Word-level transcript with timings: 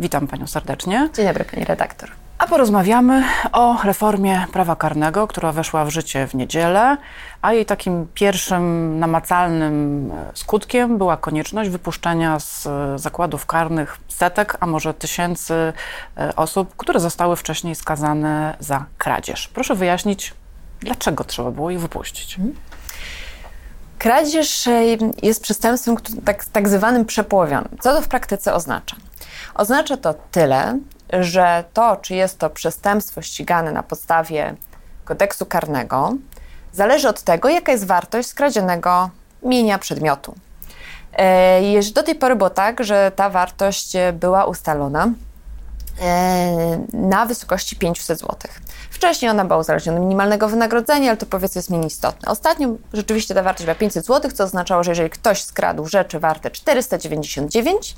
Witam 0.00 0.26
Panią 0.26 0.46
serdecznie. 0.46 1.08
Dzień 1.14 1.26
dobry 1.26 1.44
Pani 1.44 1.64
redaktor. 1.64 2.10
A 2.38 2.46
porozmawiamy 2.46 3.24
o 3.52 3.82
reformie 3.84 4.46
prawa 4.52 4.76
karnego, 4.76 5.26
która 5.26 5.52
weszła 5.52 5.84
w 5.84 5.90
życie 5.90 6.26
w 6.26 6.34
niedzielę, 6.34 6.96
a 7.42 7.52
jej 7.52 7.66
takim 7.66 8.06
pierwszym 8.14 8.98
namacalnym 8.98 10.10
e, 10.12 10.30
skutkiem 10.34 10.98
była 10.98 11.16
konieczność 11.16 11.70
wypuszczenia 11.70 12.40
z 12.40 12.66
e, 12.66 12.98
zakładów 12.98 13.46
karnych 13.46 13.98
setek, 14.08 14.56
a 14.60 14.66
może 14.66 14.94
tysięcy 14.94 15.72
e, 16.16 16.36
osób, 16.36 16.76
które 16.76 17.00
zostały 17.00 17.36
wcześniej 17.36 17.74
skazane 17.74 18.56
za 18.60 18.84
kradzież. 18.98 19.48
Proszę 19.48 19.74
wyjaśnić, 19.74 20.34
dlaczego 20.80 21.24
trzeba 21.24 21.50
było 21.50 21.70
ich 21.70 21.80
wypuścić. 21.80 22.38
Mhm. 22.38 22.56
Kradzież 23.98 24.68
jest 25.22 25.42
przestępstwem 25.42 25.96
tak, 26.24 26.44
tak 26.44 26.68
zwanym 26.68 27.04
przepołowionym. 27.04 27.76
Co 27.80 27.94
to 27.94 28.02
w 28.02 28.08
praktyce 28.08 28.54
oznacza? 28.54 28.96
Oznacza 29.54 29.96
to 29.96 30.14
tyle, 30.30 30.78
że 31.12 31.64
to, 31.72 31.96
czy 31.96 32.14
jest 32.14 32.38
to 32.38 32.50
przestępstwo 32.50 33.22
ścigane 33.22 33.72
na 33.72 33.82
podstawie 33.82 34.54
kodeksu 35.04 35.46
karnego, 35.46 36.14
zależy 36.72 37.08
od 37.08 37.22
tego, 37.22 37.48
jaka 37.48 37.72
jest 37.72 37.86
wartość 37.86 38.28
skradzionego 38.28 39.10
mienia 39.42 39.78
przedmiotu. 39.78 40.34
E, 41.12 41.92
do 41.94 42.02
tej 42.02 42.14
pory 42.14 42.36
było 42.36 42.50
tak, 42.50 42.84
że 42.84 43.12
ta 43.16 43.30
wartość 43.30 43.92
była 44.12 44.44
ustalona 44.44 45.12
e, 46.02 46.78
na 46.92 47.26
wysokości 47.26 47.76
500 47.76 48.18
zł. 48.18 48.36
Wcześniej 48.90 49.30
ona 49.30 49.44
była 49.44 49.58
uzależniona 49.58 49.98
od 49.98 50.04
minimalnego 50.04 50.48
wynagrodzenia, 50.48 51.08
ale 51.10 51.16
to 51.16 51.26
powiedzmy 51.26 51.58
jest 51.58 51.70
mniej 51.70 51.86
istotne. 51.86 52.30
Ostatnio 52.30 52.68
rzeczywiście 52.92 53.34
ta 53.34 53.42
wartość 53.42 53.64
była 53.64 53.74
500 53.74 54.06
zł, 54.06 54.30
co 54.30 54.44
oznaczało, 54.44 54.84
że 54.84 54.90
jeżeli 54.90 55.10
ktoś 55.10 55.42
skradł 55.42 55.86
rzeczy 55.86 56.20
warte 56.20 56.50
499, 56.50 57.96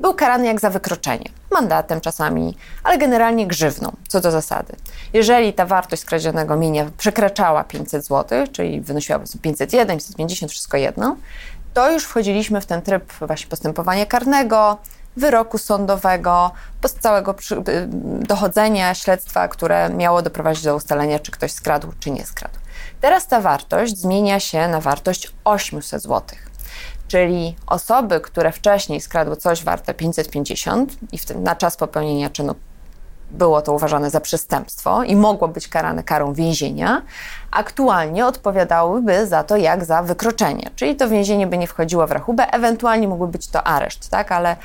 był 0.00 0.14
karany 0.14 0.46
jak 0.46 0.60
za 0.60 0.70
wykroczenie, 0.70 1.30
mandatem 1.52 2.00
czasami, 2.00 2.56
ale 2.82 2.98
generalnie 2.98 3.46
grzywną, 3.46 3.92
co 4.08 4.20
do 4.20 4.30
zasady. 4.30 4.76
Jeżeli 5.12 5.52
ta 5.52 5.66
wartość 5.66 6.02
skradzionego 6.02 6.56
mienia 6.56 6.90
przekraczała 6.98 7.64
500 7.64 8.06
zł, 8.06 8.46
czyli 8.52 8.80
wynosiła 8.80 9.20
501, 9.42 9.98
550, 9.98 10.52
wszystko 10.52 10.76
jedno, 10.76 11.16
to 11.74 11.90
już 11.90 12.04
wchodziliśmy 12.04 12.60
w 12.60 12.66
ten 12.66 12.82
tryb 12.82 13.12
właśnie 13.12 13.46
postępowania 13.48 14.06
karnego, 14.06 14.78
wyroku 15.16 15.58
sądowego, 15.58 16.50
całego 17.00 17.34
y, 17.68 17.86
dochodzenia, 18.26 18.94
śledztwa, 18.94 19.48
które 19.48 19.90
miało 19.90 20.22
doprowadzić 20.22 20.64
do 20.64 20.76
ustalenia, 20.76 21.18
czy 21.18 21.32
ktoś 21.32 21.52
skradł, 21.52 21.92
czy 22.00 22.10
nie 22.10 22.26
skradł. 22.26 22.54
Teraz 23.00 23.26
ta 23.26 23.40
wartość 23.40 23.98
zmienia 23.98 24.40
się 24.40 24.68
na 24.68 24.80
wartość 24.80 25.32
800 25.44 26.02
złotych 26.02 26.53
czyli 27.14 27.56
osoby, 27.66 28.20
które 28.20 28.52
wcześniej 28.52 29.00
skradły 29.00 29.36
coś 29.36 29.64
warte 29.64 29.94
550 29.94 30.96
i 31.12 31.18
w 31.18 31.24
tym, 31.24 31.42
na 31.42 31.56
czas 31.56 31.76
popełnienia 31.76 32.30
czynu 32.30 32.54
było 33.30 33.62
to 33.62 33.72
uważane 33.72 34.10
za 34.10 34.20
przestępstwo 34.20 35.02
i 35.02 35.16
mogło 35.16 35.48
być 35.48 35.68
karane 35.68 36.02
karą 36.02 36.32
więzienia, 36.32 37.02
aktualnie 37.50 38.26
odpowiadałyby 38.26 39.26
za 39.26 39.44
to 39.44 39.56
jak 39.56 39.84
za 39.84 40.02
wykroczenie. 40.02 40.70
Czyli 40.76 40.96
to 40.96 41.08
więzienie 41.08 41.46
by 41.46 41.58
nie 41.58 41.66
wchodziło 41.66 42.06
w 42.06 42.12
rachubę, 42.12 42.46
ewentualnie 42.52 43.08
mógłby 43.08 43.32
być 43.32 43.48
to 43.48 43.66
areszt, 43.66 44.10
tak? 44.10 44.32
ale, 44.32 44.56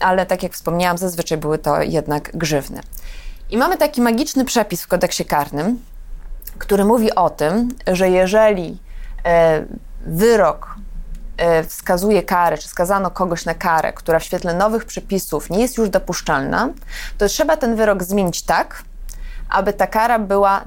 ale 0.00 0.26
tak 0.26 0.42
jak 0.42 0.52
wspomniałam, 0.52 0.98
zazwyczaj 0.98 1.38
były 1.38 1.58
to 1.58 1.82
jednak 1.82 2.36
grzywny. 2.36 2.80
I 3.50 3.56
mamy 3.56 3.76
taki 3.76 4.00
magiczny 4.00 4.44
przepis 4.44 4.82
w 4.82 4.88
kodeksie 4.88 5.24
karnym, 5.24 5.80
który 6.58 6.84
mówi 6.84 7.14
o 7.14 7.30
tym, 7.30 7.68
że 7.86 8.10
jeżeli 8.10 8.78
e, 9.24 9.64
wyrok 10.06 10.75
wskazuje 11.68 12.22
karę, 12.22 12.58
czy 12.58 12.68
skazano 12.68 13.10
kogoś 13.10 13.44
na 13.44 13.54
karę, 13.54 13.92
która 13.92 14.18
w 14.18 14.24
świetle 14.24 14.54
nowych 14.54 14.84
przepisów 14.84 15.50
nie 15.50 15.60
jest 15.60 15.78
już 15.78 15.88
dopuszczalna, 15.88 16.68
to 17.18 17.28
trzeba 17.28 17.56
ten 17.56 17.76
wyrok 17.76 18.02
zmienić 18.02 18.42
tak, 18.42 18.82
aby 19.48 19.72
ta 19.72 19.86
kara 19.86 20.18
była 20.18 20.64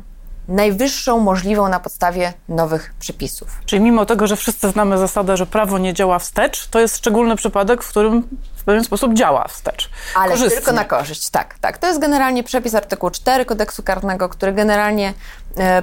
najwyższą 0.49 1.19
możliwą 1.19 1.69
na 1.69 1.79
podstawie 1.79 2.33
nowych 2.49 2.93
przepisów. 2.99 3.47
Czyli 3.65 3.81
mimo 3.81 4.05
tego, 4.05 4.27
że 4.27 4.35
wszyscy 4.35 4.69
znamy 4.69 4.97
zasadę, 4.97 5.37
że 5.37 5.45
prawo 5.45 5.77
nie 5.77 5.93
działa 5.93 6.19
wstecz, 6.19 6.67
to 6.67 6.79
jest 6.79 6.97
szczególny 6.97 7.35
przypadek, 7.35 7.83
w 7.83 7.89
którym 7.89 8.27
w 8.55 8.63
pewien 8.63 8.83
sposób 8.83 9.13
działa 9.13 9.47
wstecz. 9.47 9.89
Ale 10.15 10.31
Korzystnie. 10.31 10.57
tylko 10.57 10.71
na 10.71 10.85
korzyść, 10.85 11.29
tak, 11.29 11.59
tak. 11.61 11.77
To 11.77 11.87
jest 11.87 11.99
generalnie 11.99 12.43
przepis 12.43 12.75
artykułu 12.75 13.11
4 13.11 13.45
kodeksu 13.45 13.83
karnego, 13.83 14.29
który 14.29 14.53
generalnie 14.53 15.07
e, 15.09 15.13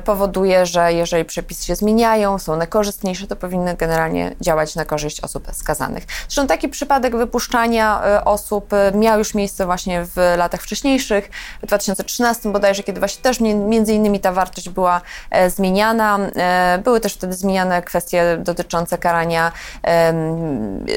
powoduje, 0.04 0.66
że 0.66 0.92
jeżeli 0.92 1.24
przepisy 1.24 1.66
się 1.66 1.74
zmieniają, 1.74 2.38
są 2.38 2.56
nekorzystniejsze, 2.56 3.26
to 3.26 3.36
powinny 3.36 3.74
generalnie 3.74 4.34
działać 4.40 4.74
na 4.74 4.84
korzyść 4.84 5.20
osób 5.20 5.48
skazanych. 5.52 6.04
Zresztą 6.28 6.46
taki 6.46 6.68
przypadek 6.68 7.16
wypuszczania 7.16 8.02
e, 8.04 8.24
osób 8.24 8.72
e, 8.72 8.92
miał 8.94 9.18
już 9.18 9.34
miejsce 9.34 9.66
właśnie 9.66 10.04
w 10.04 10.16
latach 10.36 10.62
wcześniejszych, 10.62 11.30
w 11.62 11.66
2013 11.66 12.52
bodajże, 12.52 12.82
kiedy 12.82 13.00
właśnie 13.00 13.22
też 13.22 13.40
między 13.40 13.92
innymi 13.92 14.20
ta 14.20 14.32
wartość 14.32 14.68
była 14.68 15.00
zmieniana. 15.48 16.18
Były 16.84 17.00
też 17.00 17.14
wtedy 17.14 17.34
zmieniane 17.34 17.82
kwestie 17.82 18.38
dotyczące 18.40 18.98
karania 18.98 19.52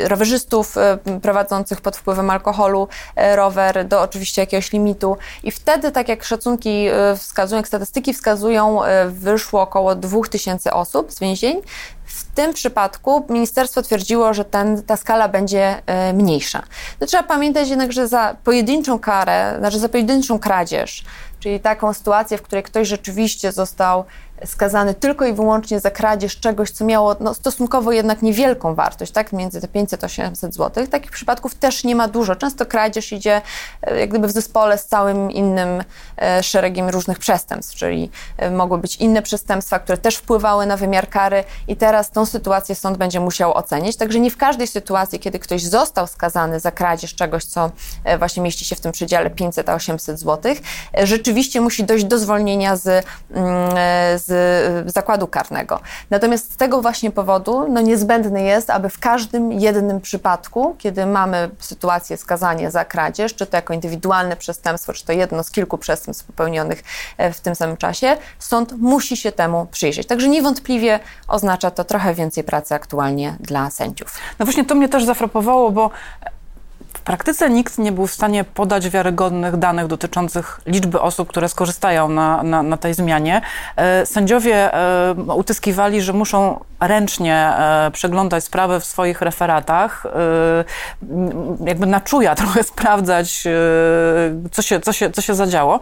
rowerzystów 0.03 0.75
prowadzących 1.21 1.81
pod 1.81 1.97
wpływem 1.97 2.29
alkoholu 2.29 2.87
e, 3.15 3.35
rower 3.35 3.87
do 3.87 4.01
oczywiście 4.01 4.41
jakiegoś 4.41 4.71
limitu 4.71 5.17
i 5.43 5.51
wtedy, 5.51 5.91
tak 5.91 6.09
jak 6.09 6.23
szacunki 6.23 6.87
e, 6.87 7.15
wskazują, 7.15 7.57
jak 7.57 7.67
statystyki 7.67 8.13
wskazują, 8.13 8.58
e, 8.67 9.09
wyszło 9.09 9.61
około 9.61 9.95
2000 9.95 10.73
osób 10.73 11.11
z 11.11 11.19
więzień. 11.19 11.61
W 12.09 12.23
tym 12.35 12.53
przypadku 12.53 13.25
ministerstwo 13.29 13.81
twierdziło, 13.81 14.33
że 14.33 14.45
ten, 14.45 14.83
ta 14.83 14.97
skala 14.97 15.29
będzie 15.29 15.81
mniejsza. 16.13 16.63
No, 17.01 17.07
trzeba 17.07 17.23
pamiętać 17.23 17.69
jednak, 17.69 17.93
że 17.93 18.07
za 18.07 18.35
pojedynczą 18.43 18.99
karę, 18.99 19.55
znaczy 19.59 19.79
za 19.79 19.89
pojedynczą 19.89 20.39
kradzież, 20.39 21.03
czyli 21.39 21.59
taką 21.59 21.93
sytuację, 21.93 22.37
w 22.37 22.41
której 22.41 22.63
ktoś 22.63 22.87
rzeczywiście 22.87 23.51
został 23.51 24.05
skazany 24.45 24.93
tylko 24.93 25.25
i 25.25 25.33
wyłącznie 25.33 25.79
za 25.79 25.91
kradzież 25.91 26.39
czegoś, 26.39 26.71
co 26.71 26.85
miało 26.85 27.15
no, 27.19 27.33
stosunkowo 27.33 27.91
jednak 27.91 28.21
niewielką 28.21 28.75
wartość, 28.75 29.11
tak, 29.11 29.33
między 29.33 29.61
te 29.61 29.67
500 29.67 30.03
a 30.03 30.07
800 30.07 30.55
zł. 30.55 30.87
Takich 30.87 31.11
przypadków 31.11 31.55
też 31.55 31.83
nie 31.83 31.95
ma 31.95 32.07
dużo. 32.07 32.35
Często 32.35 32.65
kradzież 32.65 33.11
idzie 33.11 33.41
e, 33.81 33.99
jak 33.99 34.09
gdyby 34.09 34.27
w 34.27 34.31
zespole 34.31 34.77
z 34.77 34.85
całym 34.85 35.31
innym 35.31 35.83
e, 36.17 36.43
szeregiem 36.43 36.89
różnych 36.89 37.19
przestępstw, 37.19 37.75
czyli 37.75 38.11
e, 38.37 38.51
mogły 38.51 38.77
być 38.77 38.95
inne 38.95 39.21
przestępstwa, 39.21 39.79
które 39.79 39.97
też 39.97 40.15
wpływały 40.15 40.65
na 40.65 40.77
wymiar 40.77 41.09
kary 41.09 41.43
i 41.67 41.75
teraz 41.75 41.98
tą 42.03 42.25
sytuację 42.25 42.75
sąd 42.75 42.97
będzie 42.97 43.19
musiał 43.19 43.53
ocenić. 43.57 43.97
Także 43.97 44.19
nie 44.19 44.31
w 44.31 44.37
każdej 44.37 44.67
sytuacji, 44.67 45.19
kiedy 45.19 45.39
ktoś 45.39 45.63
został 45.63 46.07
skazany 46.07 46.59
za 46.59 46.71
kradzież 46.71 47.15
czegoś, 47.15 47.45
co 47.45 47.71
właśnie 48.19 48.43
mieści 48.43 48.65
się 48.65 48.75
w 48.75 48.79
tym 48.79 48.91
przedziale 48.91 49.29
500 49.29 49.69
a 49.69 49.73
800 49.73 50.19
zł, 50.19 50.55
rzeczywiście 51.03 51.61
musi 51.61 51.83
dojść 51.83 52.05
do 52.05 52.19
zwolnienia 52.19 52.75
z, 52.75 53.05
mm, 53.31 53.71
z 54.15 54.29
z 54.85 54.93
zakładu 54.93 55.27
karnego. 55.27 55.79
Natomiast 56.09 56.53
z 56.53 56.57
tego 56.57 56.81
właśnie 56.81 57.11
powodu 57.11 57.65
no, 57.69 57.81
niezbędne 57.81 58.43
jest, 58.43 58.69
aby 58.69 58.89
w 58.89 58.99
każdym 58.99 59.51
jednym 59.51 60.01
przypadku, 60.01 60.75
kiedy 60.77 61.05
mamy 61.05 61.49
sytuację 61.59 62.17
skazanie 62.17 62.71
za 62.71 62.85
kradzież, 62.85 63.35
czy 63.35 63.45
to 63.45 63.57
jako 63.57 63.73
indywidualne 63.73 64.35
przestępstwo, 64.35 64.93
czy 64.93 65.05
to 65.05 65.13
jedno 65.13 65.43
z 65.43 65.51
kilku 65.51 65.77
przestępstw 65.77 66.25
popełnionych 66.25 66.83
e, 67.17 67.33
w 67.33 67.41
tym 67.41 67.55
samym 67.55 67.77
czasie, 67.77 68.17
sąd 68.39 68.71
musi 68.77 69.17
się 69.17 69.31
temu 69.31 69.67
przyjrzeć. 69.71 70.07
Także 70.07 70.27
niewątpliwie 70.27 70.99
oznacza 71.27 71.71
to 71.71 71.83
trochę 71.89 72.13
więcej 72.13 72.43
pracy 72.43 72.75
aktualnie 72.75 73.35
dla 73.39 73.69
sędziów. 73.69 74.17
No 74.39 74.45
właśnie 74.45 74.65
to 74.65 74.75
mnie 74.75 74.89
też 74.89 75.05
zafrapowało, 75.05 75.71
bo 75.71 75.89
w 76.93 77.01
praktyce 77.01 77.49
nikt 77.49 77.77
nie 77.77 77.91
był 77.91 78.07
w 78.07 78.13
stanie 78.13 78.43
podać 78.43 78.89
wiarygodnych 78.89 79.57
danych 79.57 79.87
dotyczących 79.87 80.61
liczby 80.65 81.01
osób, 81.01 81.29
które 81.29 81.49
skorzystają 81.49 82.09
na, 82.09 82.43
na, 82.43 82.63
na 82.63 82.77
tej 82.77 82.93
zmianie. 82.93 83.41
E, 83.75 84.05
sędziowie 84.05 84.73
e, 84.73 85.13
utyskiwali, 85.35 86.01
że 86.01 86.13
muszą 86.13 86.59
ręcznie 86.79 87.35
e, 87.35 87.91
przeglądać 87.93 88.43
sprawy 88.43 88.79
w 88.79 88.85
swoich 88.85 89.21
referatach, 89.21 90.03
jakby 91.65 91.85
na 91.85 92.01
czuja 92.01 92.35
trochę 92.41 92.63
sprawdzać, 92.63 93.43
co 94.51 94.61
się, 94.61 94.79
co 94.79 94.93
się, 94.93 95.11
co 95.11 95.21
się 95.21 95.35
zadziało. 95.35 95.79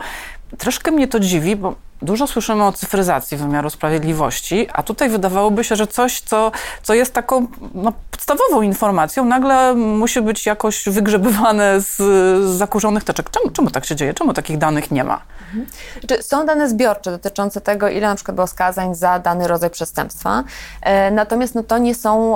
Troszkę 0.58 0.92
mnie 0.92 1.08
to 1.08 1.20
dziwi, 1.20 1.56
bo 1.56 1.87
Dużo 2.02 2.28
słyszymy 2.28 2.64
o 2.66 2.72
cyfryzacji 2.72 3.38
wymiaru 3.38 3.70
sprawiedliwości, 3.70 4.68
a 4.74 4.84
tutaj 4.84 5.10
wydawałoby 5.10 5.64
się, 5.64 5.76
że 5.76 5.88
coś, 5.88 6.22
co, 6.22 6.52
co 6.84 6.94
jest 6.94 7.14
taką 7.14 7.48
no, 7.74 7.94
podstawową 8.12 8.62
informacją, 8.62 9.26
nagle 9.26 9.74
musi 9.74 10.22
być 10.22 10.46
jakoś 10.46 10.90
wygrzebywane 10.90 11.82
z, 11.82 11.96
z 11.96 12.58
zakurzonych 12.58 13.04
teczek. 13.04 13.30
Czemu, 13.30 13.50
czemu 13.50 13.70
tak 13.70 13.86
się 13.86 13.96
dzieje? 13.96 14.14
Czemu 14.14 14.34
takich 14.34 14.58
danych 14.58 14.92
nie 14.92 15.04
ma? 15.04 15.22
Mhm. 15.42 15.68
Są 16.22 16.46
dane 16.46 16.70
zbiorcze 16.70 17.12
dotyczące 17.12 17.62
tego, 17.62 17.90
ile 17.90 18.08
na 18.08 18.16
przykład 18.16 18.36
było 18.36 18.48
skazań 18.48 18.96
za 18.96 19.20
dany 19.20 19.48
rodzaj 19.48 19.70
przestępstwa. 19.70 20.44
E, 20.82 21.12
natomiast 21.12 21.56
no, 21.56 21.64
to 21.64 21.78
nie 21.78 21.96
są 21.96 22.36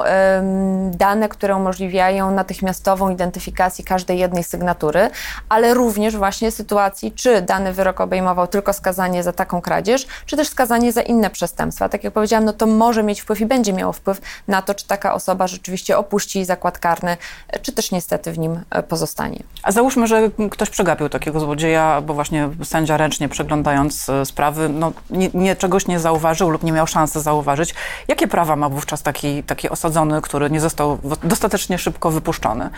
dane, 0.91 1.29
które 1.29 1.55
umożliwiają 1.55 2.31
natychmiastową 2.31 3.09
identyfikację 3.09 3.85
każdej 3.85 4.19
jednej 4.19 4.43
sygnatury, 4.43 5.09
ale 5.49 5.73
również 5.73 6.17
właśnie 6.17 6.51
sytuacji, 6.51 7.11
czy 7.11 7.41
dany 7.41 7.73
wyrok 7.73 8.01
obejmował 8.01 8.47
tylko 8.47 8.73
skazanie 8.73 9.23
za 9.23 9.33
taką 9.33 9.50
kradzież, 9.59 10.07
czy 10.25 10.37
też 10.37 10.47
skazanie 10.47 10.91
za 10.91 11.01
inne 11.01 11.29
przestępstwa. 11.29 11.89
Tak 11.89 12.03
jak 12.03 12.13
powiedziałam, 12.13 12.45
no 12.45 12.53
to 12.53 12.67
może 12.67 13.03
mieć 13.03 13.21
wpływ 13.21 13.41
i 13.41 13.45
będzie 13.45 13.73
miało 13.73 13.93
wpływ 13.93 14.21
na 14.47 14.61
to, 14.61 14.75
czy 14.75 14.87
taka 14.87 15.13
osoba 15.13 15.47
rzeczywiście 15.47 15.97
opuści 15.97 16.45
zakład 16.45 16.79
karny, 16.79 17.17
czy 17.61 17.71
też 17.71 17.91
niestety 17.91 18.31
w 18.31 18.39
nim 18.39 18.63
e, 18.69 18.83
pozostanie. 18.83 19.43
A 19.63 19.71
załóżmy, 19.71 20.07
że 20.07 20.29
ktoś 20.51 20.69
przegapił 20.69 21.09
takiego 21.09 21.39
złodzieja, 21.39 22.01
bo 22.01 22.13
właśnie 22.13 22.49
sędzia 22.63 22.97
ręcznie 22.97 23.29
przeglądając 23.29 24.09
e, 24.09 24.25
sprawy, 24.25 24.69
no, 24.69 24.91
nie, 25.09 25.29
nie, 25.33 25.55
czegoś 25.55 25.87
nie 25.87 25.99
zauważył 25.99 26.49
lub 26.49 26.63
nie 26.63 26.71
miał 26.71 26.87
szansy 26.87 27.21
zauważyć. 27.21 27.75
Jakie 28.07 28.27
prawa 28.27 28.55
ma 28.55 28.69
wówczas 28.69 29.03
taki, 29.03 29.43
taki 29.43 29.69
osadzony, 29.69 30.21
który 30.21 30.49
nie 30.49 30.61
został 30.61 30.97
dostatecznie 31.23 31.77
szybko 31.77 32.11
wypuszczony? 32.11 32.69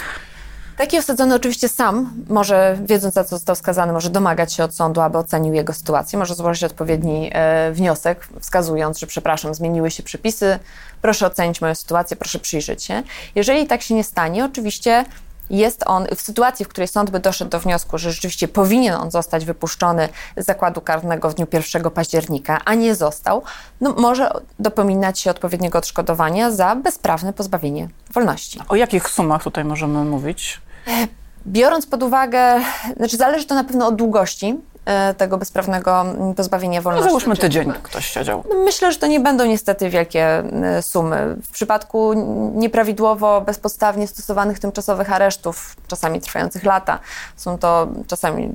Taki 0.77 0.97
osadzony 0.97 1.35
oczywiście 1.35 1.69
sam 1.69 2.13
może, 2.29 2.77
wiedząc 2.85 3.13
za 3.13 3.23
co 3.23 3.29
został 3.29 3.55
skazany, 3.55 3.93
może 3.93 4.09
domagać 4.09 4.53
się 4.53 4.63
od 4.63 4.75
sądu, 4.75 5.01
aby 5.01 5.17
ocenił 5.17 5.53
jego 5.53 5.73
sytuację, 5.73 6.19
może 6.19 6.35
złożyć 6.35 6.63
odpowiedni 6.63 7.29
e, 7.33 7.71
wniosek, 7.71 8.27
wskazując, 8.39 8.99
że 8.99 9.07
przepraszam, 9.07 9.53
zmieniły 9.53 9.91
się 9.91 10.03
przepisy, 10.03 10.59
proszę 11.01 11.27
ocenić 11.27 11.61
moją 11.61 11.75
sytuację, 11.75 12.17
proszę 12.17 12.39
przyjrzeć 12.39 12.83
się. 12.83 13.03
Jeżeli 13.35 13.67
tak 13.67 13.81
się 13.81 13.95
nie 13.95 14.03
stanie, 14.03 14.45
oczywiście 14.45 15.05
jest 15.57 15.83
on 15.85 16.07
w 16.15 16.21
sytuacji, 16.21 16.65
w 16.65 16.67
której 16.67 16.87
sąd 16.87 17.09
by 17.09 17.19
doszedł 17.19 17.51
do 17.51 17.59
wniosku, 17.59 17.97
że 17.97 18.11
rzeczywiście 18.11 18.47
powinien 18.47 18.95
on 18.95 19.11
zostać 19.11 19.45
wypuszczony 19.45 20.09
z 20.37 20.45
zakładu 20.45 20.81
karnego 20.81 21.29
w 21.29 21.35
dniu 21.35 21.47
1 21.53 21.91
października, 21.91 22.61
a 22.65 22.73
nie 22.73 22.95
został, 22.95 23.43
no 23.81 23.93
może 23.93 24.31
dopominać 24.59 25.19
się 25.19 25.31
odpowiedniego 25.31 25.77
odszkodowania 25.77 26.51
za 26.51 26.75
bezprawne 26.75 27.33
pozbawienie 27.33 27.89
wolności. 28.13 28.59
O 28.69 28.75
jakich 28.75 29.09
sumach 29.09 29.43
tutaj 29.43 29.65
możemy 29.65 30.05
mówić? 30.05 30.61
Biorąc 31.47 31.85
pod 31.85 32.03
uwagę, 32.03 32.59
znaczy 32.97 33.17
zależy 33.17 33.45
to 33.45 33.55
na 33.55 33.63
pewno 33.63 33.87
od 33.87 33.95
długości 33.95 34.57
E, 34.72 34.72
tego 35.17 35.37
bezprawnego 35.37 36.05
pozbawienia 36.35 36.79
no, 36.79 36.83
wolności. 36.83 37.05
No 37.05 37.09
załóżmy 37.09 37.37
tydzień 37.37 37.73
ktoś 37.83 38.05
siedział. 38.05 38.43
Myślę, 38.65 38.91
że 38.91 38.99
to 38.99 39.07
nie 39.07 39.19
będą 39.19 39.45
niestety 39.45 39.89
wielkie 39.89 40.25
e, 40.25 40.81
sumy. 40.81 41.35
W 41.43 41.51
przypadku 41.51 42.13
nieprawidłowo, 42.55 43.41
bezpodstawnie 43.41 44.07
stosowanych 44.07 44.59
tymczasowych 44.59 45.13
aresztów, 45.13 45.75
czasami 45.87 46.21
trwających 46.21 46.63
lata, 46.63 46.99
są 47.35 47.57
to 47.57 47.87
czasami 48.07 48.53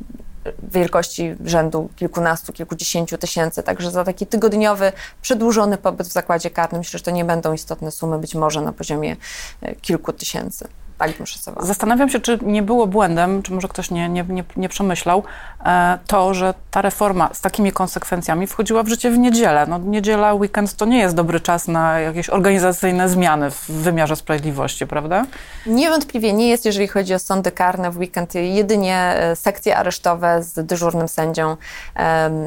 wielkości 0.62 1.34
rzędu 1.44 1.88
kilkunastu, 1.96 2.52
kilkudziesięciu 2.52 3.18
tysięcy. 3.18 3.62
Także 3.62 3.90
za 3.90 4.04
taki 4.04 4.26
tygodniowy, 4.26 4.92
przedłużony 5.22 5.78
pobyt 5.78 6.06
w 6.06 6.12
zakładzie 6.12 6.50
karnym 6.50 6.78
myślę, 6.78 6.98
że 6.98 7.04
to 7.04 7.10
nie 7.10 7.24
będą 7.24 7.52
istotne 7.52 7.90
sumy, 7.90 8.18
być 8.18 8.34
może 8.34 8.60
na 8.60 8.72
poziomie 8.72 9.16
e, 9.62 9.74
kilku 9.74 10.12
tysięcy. 10.12 10.68
Tak 10.98 11.10
bym. 11.16 11.26
Zastanawiam 11.60 12.08
się, 12.08 12.20
czy 12.20 12.38
nie 12.42 12.62
było 12.62 12.86
błędem, 12.86 13.42
czy 13.42 13.52
może 13.52 13.68
ktoś 13.68 13.90
nie, 13.90 14.08
nie, 14.08 14.24
nie, 14.28 14.44
nie 14.56 14.68
przemyślał, 14.68 15.22
e, 15.64 15.98
to, 16.06 16.34
że 16.34 16.54
ta 16.70 16.82
reforma 16.82 17.30
z 17.32 17.40
takimi 17.40 17.72
konsekwencjami 17.72 18.46
wchodziła 18.46 18.82
w 18.82 18.88
życie 18.88 19.10
w 19.10 19.18
niedzielę. 19.18 19.66
No, 19.68 19.78
niedziela, 19.78 20.34
weekend 20.34 20.76
to 20.76 20.84
nie 20.84 20.98
jest 20.98 21.14
dobry 21.14 21.40
czas 21.40 21.68
na 21.68 22.00
jakieś 22.00 22.30
organizacyjne 22.30 23.08
zmiany 23.08 23.50
w 23.50 23.70
wymiarze 23.70 24.16
sprawiedliwości, 24.16 24.86
prawda? 24.86 25.26
Niewątpliwie 25.66 26.32
nie 26.32 26.48
jest, 26.48 26.64
jeżeli 26.64 26.88
chodzi 26.88 27.14
o 27.14 27.18
sądy 27.18 27.52
karne 27.52 27.90
w 27.90 27.98
weekend. 27.98 28.34
Jedynie 28.34 28.96
e, 28.96 29.36
sekcje 29.36 29.76
aresztowe 29.76 30.42
z 30.42 30.66
dyżurnym 30.66 31.08
sędzią 31.08 31.56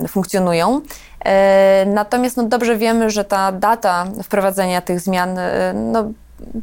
funkcjonują. 0.07 0.81
E, 1.25 1.85
natomiast 1.85 2.37
no, 2.37 2.43
dobrze 2.43 2.77
wiemy, 2.77 3.09
że 3.09 3.25
ta 3.25 3.51
data 3.51 4.05
wprowadzenia 4.23 4.81
tych 4.81 4.99
zmian 4.99 5.39
no, 5.73 6.11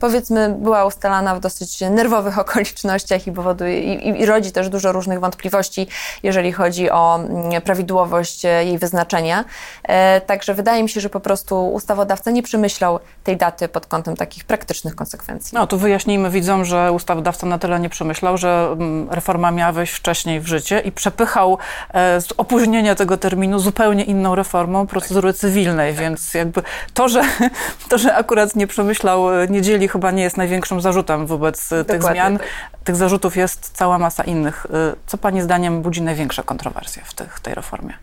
powiedzmy 0.01 0.57
była 0.59 0.85
ustalana 0.85 1.35
w 1.35 1.41
dosyć 1.41 1.81
nerwowych 1.81 2.39
okolicznościach 2.49 3.27
i 3.27 3.33
powoduje 3.33 3.95
i, 3.95 4.21
i, 4.21 4.27
rodzi 4.27 4.53
też 4.53 4.69
dużo 4.69 4.93
różnych 4.93 5.21
wątpliwości, 5.21 5.87
jeżeli 6.23 6.53
chodzi 6.53 6.91
o 6.91 7.17
mm, 7.17 7.63
prawidłowość 7.63 8.45
e, 8.45 8.49
jej 8.49 8.79
wyznaczenia. 8.79 9.45
E, 9.83 10.21
także 10.21 10.55
wydaje 10.55 10.83
mi 10.83 10.89
się, 10.89 11.01
że 11.01 11.11
po 11.11 11.21
prostu 11.21 11.73
ustawodawca 11.73 12.31
nie 12.31 12.43
przemyślał 12.43 12.99
tej 13.25 13.37
daty 13.37 13.69
pod 13.69 13.87
kątem 13.87 14.17
takich 14.17 14.45
praktycznych 14.45 14.95
konsekwencji. 14.95 15.55
No 15.55 15.67
tu 15.67 15.79
wyjaśnijmy 15.79 16.31
widzom, 16.31 16.65
że 16.65 16.93
ustawodawca 16.93 17.47
na 17.47 17.59
tyle 17.59 17.81
nie 17.81 17.89
przemyślał, 17.89 18.37
że 18.37 18.69
mm, 18.73 19.11
reforma 19.11 19.51
miała 19.51 19.73
wejść 19.73 19.93
wcześniej 19.93 20.41
w 20.41 20.47
życie 20.47 20.81
i 20.81 20.93
przepychał 20.93 21.59
e, 21.93 22.21
z 22.21 22.33
opóźnienia 22.37 22.95
tego 22.95 23.17
terminu 23.17 23.59
zupełnie 23.59 24.05
inną 24.05 24.35
reformą 24.35 24.87
procedury 24.87 25.33
cywilnej, 25.33 25.95
więc 25.95 26.35
jakby 26.35 26.63
to, 26.95 27.09
że, 27.09 27.23
to, 27.89 27.99
że 27.99 28.15
akurat 28.15 28.57
nie 28.57 28.67
przemyślał 28.67 29.41
e, 29.41 29.47
niedzieli 29.69 29.89
chyba 29.89 30.11
nie 30.11 30.23
jest 30.23 30.37
największym 30.37 30.81
zarzutem 30.81 31.27
wobec 31.27 31.69
Dokładnie 31.69 31.85
tych 31.85 32.03
zmian. 32.03 32.39
Tak. 32.39 32.47
Tych 32.85 32.97
zarzutów 32.97 33.37
jest 33.37 33.71
cała 33.75 33.99
masa 33.99 34.25
innych. 34.25 34.67
Y, 34.67 34.97
co 35.07 35.19
Pani 35.19 35.43
zdaniem 35.43 35.83
budzi 35.83 36.03
największe 36.03 36.43
kontrowersje 36.43 37.03
w 37.05 37.15
tych, 37.15 37.41
tej 37.41 37.55
reformie? 37.55 37.95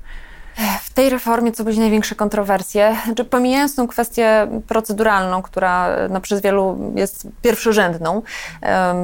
W 0.84 0.94
tej 0.94 1.10
reformie 1.10 1.52
co 1.52 1.64
budzi 1.64 1.80
największe 1.80 2.16
kontrowersje? 2.16 2.96
Znaczy, 3.06 3.26
pomijając 3.26 3.76
tą 3.76 3.88
kwestię 3.88 4.48
proceduralną, 4.68 5.42
która 5.42 5.90
no, 6.10 6.22
przez 6.22 6.42
wielu 6.42 6.94
jest 6.96 7.28
pierwszorzędną, 7.42 8.22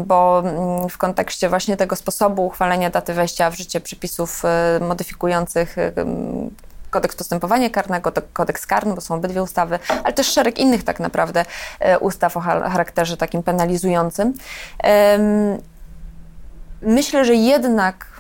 bo 0.06 0.44
mm, 0.46 0.90
w 0.90 0.98
kontekście 0.98 1.50
właśnie 1.50 1.78
tego 1.78 1.96
sposobu 1.96 2.46
uchwalenia 2.46 2.90
daty 2.90 3.14
wejścia 3.14 3.50
w 3.50 3.58
życie 3.58 3.82
przepisów 3.82 4.44
y, 4.80 4.84
modyfikujących 4.84 5.76
kodeks 6.92 7.16
postępowania 7.16 7.70
karnego, 7.70 8.12
kodeks 8.34 8.66
karny, 8.66 8.96
bo 8.96 9.02
są 9.02 9.16
obydwie 9.16 9.44
ustawy, 9.44 9.80
ale 10.04 10.14
też 10.14 10.28
szereg 10.28 10.60
innych 10.60 10.84
tak 10.84 11.00
naprawdę 11.00 11.46
e, 11.80 12.00
ustaw 12.00 12.38
o 12.38 12.40
charakterze 12.40 13.18
takim 13.18 13.44
penalizującym. 13.44 14.34
Myślę, 16.82 17.26
że 17.26 17.36
jednak 17.36 18.11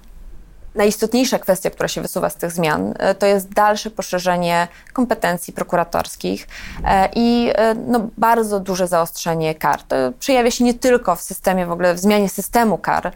najistotniejsza 0.75 1.39
kwestia, 1.39 1.69
która 1.69 1.88
się 1.88 2.01
wysuwa 2.01 2.29
z 2.29 2.35
tych 2.35 2.51
zmian, 2.51 2.94
e, 3.00 3.15
to 3.15 3.25
jest 3.25 3.50
dalsze 3.53 3.91
poszerzenie 3.91 4.68
kompetencji 4.94 5.53
prokuratorskich 5.53 6.47
e, 6.85 7.09
i 7.15 7.51
e, 7.56 7.75
no, 7.75 8.07
bardzo 8.18 8.59
duże 8.59 8.88
zaostrzenie 8.88 9.56
kar. 9.56 9.83
To 9.83 9.95
przejawia 10.19 10.51
się 10.51 10.63
nie 10.63 10.73
tylko 10.73 11.15
w 11.15 11.21
systemie, 11.21 11.65
w 11.65 11.71
ogóle 11.71 11.94
w 11.94 12.00
zmianie 12.00 12.29
systemu 12.29 12.77
kar, 12.77 13.12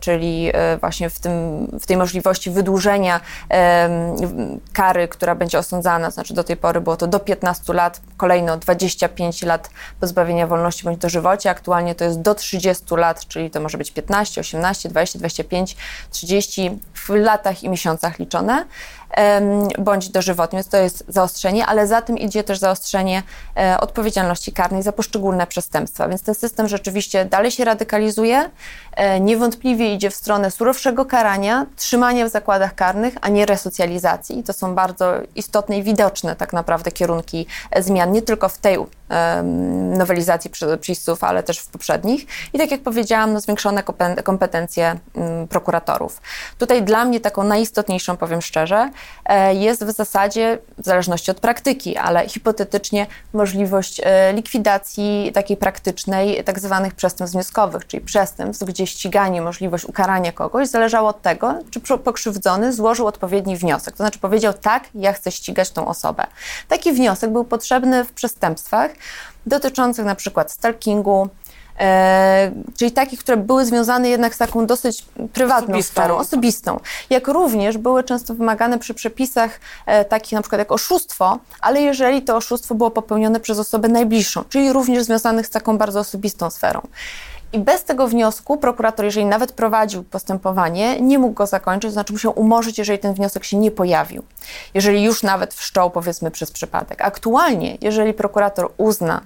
czyli 0.00 0.52
właśnie 0.80 1.10
w, 1.10 1.18
tym, 1.20 1.32
w 1.80 1.86
tej 1.86 1.96
możliwości 1.96 2.50
wydłużenia 2.50 3.20
kary, 4.72 5.08
która 5.08 5.34
będzie 5.34 5.58
osądzana, 5.58 6.10
znaczy 6.10 6.34
do 6.34 6.44
tej 6.44 6.56
pory 6.56 6.80
było 6.80 6.96
to 6.96 7.06
do 7.06 7.20
15 7.20 7.72
lat, 7.72 8.00
kolejno 8.16 8.56
25 8.56 9.42
lat 9.42 9.70
pozbawienia 10.00 10.46
wolności 10.46 10.84
bądź 10.84 10.98
dożywocia, 10.98 11.50
aktualnie 11.50 11.94
to 11.94 12.04
jest 12.04 12.20
do 12.20 12.34
30 12.34 12.84
lat, 12.90 13.26
czyli 13.26 13.50
to 13.50 13.60
może 13.60 13.78
być 13.78 13.90
15, 13.90 14.40
18, 14.40 14.88
20, 14.88 15.18
25, 15.18 15.76
30 16.10 16.78
w 16.98 17.08
latach 17.08 17.62
i 17.62 17.68
miesiącach 17.68 18.18
liczone 18.18 18.64
bądź 19.78 20.08
dożywotnie, 20.08 20.64
to 20.64 20.76
jest 20.76 21.04
zaostrzenie, 21.08 21.66
ale 21.66 21.86
za 21.86 22.02
tym 22.02 22.18
idzie 22.18 22.44
też 22.44 22.58
zaostrzenie 22.58 23.22
e, 23.56 23.80
odpowiedzialności 23.80 24.52
karnej 24.52 24.82
za 24.82 24.92
poszczególne 24.92 25.46
przestępstwa. 25.46 26.08
Więc 26.08 26.22
ten 26.22 26.34
system 26.34 26.68
rzeczywiście 26.68 27.24
dalej 27.24 27.50
się 27.50 27.64
radykalizuje, 27.64 28.50
e, 28.92 29.20
niewątpliwie 29.20 29.94
idzie 29.94 30.10
w 30.10 30.14
stronę 30.14 30.50
surowszego 30.50 31.04
karania, 31.04 31.66
trzymania 31.76 32.26
w 32.26 32.28
zakładach 32.28 32.74
karnych, 32.74 33.14
a 33.20 33.28
nie 33.28 33.46
resocjalizacji. 33.46 34.42
To 34.42 34.52
są 34.52 34.74
bardzo 34.74 35.12
istotne 35.34 35.78
i 35.78 35.82
widoczne 35.82 36.36
tak 36.36 36.52
naprawdę 36.52 36.90
kierunki 36.90 37.46
e, 37.70 37.82
zmian, 37.82 38.12
nie 38.12 38.22
tylko 38.22 38.48
w 38.48 38.58
tej 38.58 38.78
nowelizacji 39.98 40.50
przepisów, 40.50 41.24
ale 41.24 41.42
też 41.42 41.58
w 41.58 41.66
poprzednich. 41.66 42.26
I 42.52 42.58
tak 42.58 42.70
jak 42.70 42.82
powiedziałam, 42.82 43.32
no, 43.32 43.40
zwiększone 43.40 43.82
kompetencje 44.24 44.98
mm, 45.14 45.48
prokuratorów. 45.48 46.20
Tutaj 46.58 46.82
dla 46.82 47.04
mnie 47.04 47.20
taką 47.20 47.44
najistotniejszą, 47.44 48.16
powiem 48.16 48.42
szczerze, 48.42 48.90
jest 49.52 49.84
w 49.84 49.90
zasadzie, 49.90 50.58
w 50.78 50.84
zależności 50.84 51.30
od 51.30 51.40
praktyki, 51.40 51.96
ale 51.96 52.28
hipotetycznie 52.28 53.06
możliwość 53.32 54.00
e, 54.04 54.32
likwidacji 54.32 55.30
takiej 55.34 55.56
praktycznej 55.56 56.44
tak 56.44 56.58
zwanych 56.60 56.94
przestępstw 56.94 57.34
wnioskowych, 57.34 57.86
czyli 57.86 58.04
przestępstw, 58.04 58.64
gdzie 58.66 58.86
ściganie, 58.86 59.42
możliwość 59.42 59.84
ukarania 59.84 60.32
kogoś 60.32 60.68
zależało 60.68 61.08
od 61.08 61.22
tego, 61.22 61.54
czy 61.70 61.80
pokrzywdzony 61.98 62.72
złożył 62.72 63.06
odpowiedni 63.06 63.56
wniosek. 63.56 63.96
To 63.96 64.02
znaczy 64.02 64.18
powiedział 64.18 64.54
tak, 64.54 64.84
ja 64.94 65.12
chcę 65.12 65.30
ścigać 65.30 65.70
tą 65.70 65.88
osobę. 65.88 66.26
Taki 66.68 66.92
wniosek 66.92 67.30
był 67.30 67.44
potrzebny 67.44 68.04
w 68.04 68.12
przestępstwach 68.12 68.90
dotyczących 69.46 70.04
na 70.04 70.14
przykład 70.14 70.52
stalkingu, 70.52 71.28
E, 71.78 72.52
czyli 72.76 72.92
takich, 72.92 73.20
które 73.20 73.36
były 73.36 73.64
związane 73.64 74.08
jednak 74.08 74.34
z 74.34 74.38
taką 74.38 74.66
dosyć 74.66 75.04
prywatną 75.32 75.68
osobistą. 75.68 75.92
sferą, 75.92 76.16
osobistą. 76.16 76.80
Jak 77.10 77.28
również 77.28 77.78
były 77.78 78.04
często 78.04 78.34
wymagane 78.34 78.78
przy 78.78 78.94
przepisach 78.94 79.60
e, 79.86 80.04
takich 80.04 80.32
na 80.32 80.40
przykład 80.42 80.58
jak 80.58 80.72
oszustwo, 80.72 81.38
ale 81.60 81.80
jeżeli 81.82 82.22
to 82.22 82.36
oszustwo 82.36 82.74
było 82.74 82.90
popełnione 82.90 83.40
przez 83.40 83.58
osobę 83.58 83.88
najbliższą, 83.88 84.44
czyli 84.48 84.72
również 84.72 85.02
związanych 85.02 85.46
z 85.46 85.50
taką 85.50 85.78
bardzo 85.78 86.00
osobistą 86.00 86.50
sferą. 86.50 86.80
I 87.52 87.58
bez 87.58 87.84
tego 87.84 88.08
wniosku 88.08 88.56
prokurator, 88.56 89.04
jeżeli 89.04 89.26
nawet 89.26 89.52
prowadził 89.52 90.04
postępowanie, 90.04 91.00
nie 91.00 91.18
mógł 91.18 91.34
go 91.34 91.46
zakończyć, 91.46 91.88
to 91.88 91.92
znaczy 91.92 92.12
musiał 92.12 92.40
umorzyć, 92.40 92.78
jeżeli 92.78 92.98
ten 92.98 93.14
wniosek 93.14 93.44
się 93.44 93.56
nie 93.56 93.70
pojawił. 93.70 94.22
Jeżeli 94.74 95.02
już 95.02 95.22
nawet 95.22 95.54
wszczął, 95.54 95.90
powiedzmy, 95.90 96.30
przez 96.30 96.50
przypadek. 96.50 97.02
Aktualnie, 97.02 97.78
jeżeli 97.80 98.14
prokurator 98.14 98.72
uzna, 98.76 99.20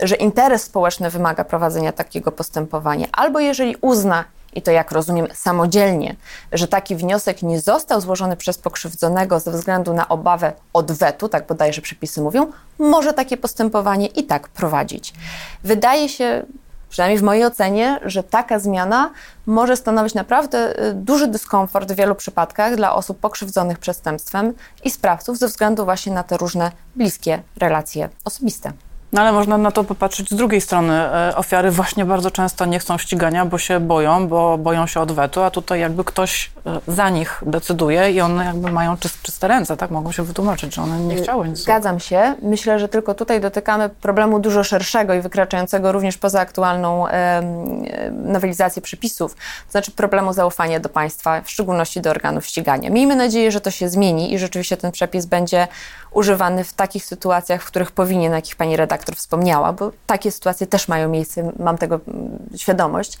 że 0.00 0.14
interes 0.14 0.62
społeczny 0.62 1.10
wymaga 1.10 1.44
prowadzenia 1.44 1.92
takiego 1.92 2.32
postępowania, 2.32 3.06
albo 3.12 3.40
jeżeli 3.40 3.76
uzna, 3.80 4.24
i 4.54 4.62
to 4.62 4.70
jak 4.70 4.92
rozumiem 4.92 5.26
samodzielnie, 5.34 6.16
że 6.52 6.68
taki 6.68 6.96
wniosek 6.96 7.42
nie 7.42 7.60
został 7.60 8.00
złożony 8.00 8.36
przez 8.36 8.58
pokrzywdzonego 8.58 9.40
ze 9.40 9.50
względu 9.50 9.94
na 9.94 10.08
obawę 10.08 10.52
odwetu, 10.72 11.28
tak 11.28 11.46
bodajże 11.46 11.82
przepisy 11.82 12.20
mówią, 12.20 12.52
może 12.78 13.12
takie 13.12 13.36
postępowanie 13.36 14.06
i 14.06 14.24
tak 14.24 14.48
prowadzić. 14.48 15.14
Wydaje 15.64 16.08
się, 16.08 16.46
przynajmniej 16.88 17.18
w 17.18 17.22
mojej 17.22 17.44
ocenie, 17.44 18.00
że 18.04 18.22
taka 18.22 18.58
zmiana 18.58 19.10
może 19.46 19.76
stanowić 19.76 20.14
naprawdę 20.14 20.80
y, 20.88 20.94
duży 20.94 21.26
dyskomfort 21.26 21.92
w 21.92 21.96
wielu 21.96 22.14
przypadkach 22.14 22.76
dla 22.76 22.94
osób 22.94 23.20
pokrzywdzonych 23.20 23.78
przestępstwem 23.78 24.54
i 24.84 24.90
sprawców 24.90 25.38
ze 25.38 25.48
względu 25.48 25.84
właśnie 25.84 26.12
na 26.12 26.22
te 26.22 26.36
różne 26.36 26.72
bliskie 26.96 27.42
relacje 27.56 28.08
osobiste. 28.24 28.72
No 29.16 29.22
ale 29.22 29.32
można 29.32 29.58
na 29.58 29.70
to 29.70 29.84
popatrzeć 29.84 30.30
z 30.30 30.34
drugiej 30.34 30.60
strony. 30.60 30.92
E, 30.92 31.36
ofiary 31.36 31.70
właśnie 31.70 32.04
bardzo 32.04 32.30
często 32.30 32.66
nie 32.66 32.78
chcą 32.78 32.98
ścigania, 32.98 33.46
bo 33.46 33.58
się 33.58 33.80
boją, 33.80 34.28
bo 34.28 34.58
boją 34.58 34.86
się 34.86 35.00
odwetu, 35.00 35.42
a 35.42 35.50
tutaj 35.50 35.80
jakby 35.80 36.04
ktoś 36.04 36.50
e, 36.66 36.80
za 36.88 37.10
nich 37.10 37.42
decyduje 37.46 38.10
i 38.10 38.20
one 38.20 38.44
jakby 38.44 38.72
mają 38.72 38.96
czyste 38.96 39.48
ręce, 39.48 39.76
tak? 39.76 39.90
Mogą 39.90 40.12
się 40.12 40.22
wytłumaczyć, 40.22 40.74
że 40.74 40.82
one 40.82 41.00
nie 41.00 41.16
chciały 41.16 41.48
nic. 41.48 41.58
Zgadzam 41.58 42.00
się. 42.00 42.34
Myślę, 42.42 42.78
że 42.78 42.88
tylko 42.88 43.14
tutaj 43.14 43.40
dotykamy 43.40 43.88
problemu 43.88 44.38
dużo 44.38 44.64
szerszego 44.64 45.14
i 45.14 45.20
wykraczającego 45.20 45.92
również 45.92 46.18
poza 46.18 46.40
aktualną 46.40 47.08
e, 47.08 47.42
nowelizację 48.12 48.82
przepisów, 48.82 49.34
to 49.34 49.70
znaczy 49.70 49.90
problemu 49.90 50.32
zaufania 50.32 50.80
do 50.80 50.88
państwa, 50.88 51.40
w 51.40 51.50
szczególności 51.50 52.00
do 52.00 52.10
organów 52.10 52.46
ścigania. 52.46 52.90
Miejmy 52.90 53.16
nadzieję, 53.16 53.52
że 53.52 53.60
to 53.60 53.70
się 53.70 53.88
zmieni 53.88 54.34
i 54.34 54.38
rzeczywiście 54.38 54.76
ten 54.76 54.92
przepis 54.92 55.26
będzie 55.26 55.68
używany 56.10 56.64
w 56.64 56.72
takich 56.72 57.04
sytuacjach, 57.04 57.62
w 57.62 57.66
których 57.66 57.90
powinien, 57.90 58.30
na 58.30 58.36
jakich 58.36 58.56
pani 58.56 58.76
redaktor 58.76 59.05
wspomniała, 59.14 59.72
bo 59.72 59.92
takie 60.06 60.32
sytuacje 60.32 60.66
też 60.66 60.88
mają 60.88 61.08
miejsce, 61.08 61.52
mam 61.58 61.78
tego 61.78 62.00
mm, 62.08 62.38
świadomość. 62.56 63.18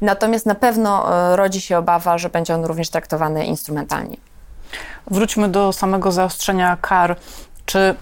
Natomiast 0.00 0.46
na 0.46 0.54
pewno 0.54 1.16
e, 1.32 1.36
rodzi 1.36 1.60
się 1.60 1.78
obawa, 1.78 2.18
że 2.18 2.28
będzie 2.28 2.54
on 2.54 2.64
również 2.64 2.90
traktowany 2.90 3.46
instrumentalnie. 3.46 4.16
Wróćmy 5.06 5.48
do 5.48 5.72
samego 5.72 6.12
zaostrzenia 6.12 6.76
kar. 6.80 7.16
Czy 7.66 7.94